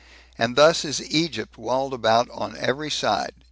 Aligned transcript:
And 0.35 0.55
thus 0.55 0.83
is 0.83 1.11
Egypt 1.11 1.59
walled 1.59 1.93
about 1.93 2.27
on 2.31 2.57
every 2.57 2.89
side. 2.89 3.33